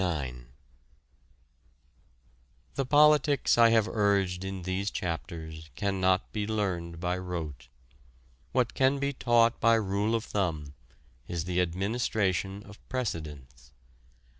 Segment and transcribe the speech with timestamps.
[2.73, 7.67] The politics I have urged in these chapters cannot be learned by rote.
[8.51, 10.73] What can be taught by rule of thumb
[11.27, 13.73] is the administration of precedents.